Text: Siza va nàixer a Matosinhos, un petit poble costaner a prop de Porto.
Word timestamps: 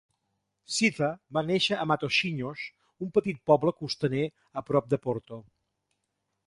Siza 0.75 1.09
va 1.37 1.43
nàixer 1.49 1.77
a 1.81 1.85
Matosinhos, 1.91 2.65
un 3.07 3.13
petit 3.19 3.45
poble 3.51 3.75
costaner 3.83 4.27
a 4.63 4.69
prop 4.73 4.93
de 4.95 5.03
Porto. 5.07 5.43